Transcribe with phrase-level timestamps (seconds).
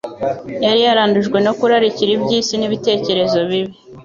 [0.65, 3.73] yari yarandujwe no kurarikira iby'isi n'ibitekerezo bibi.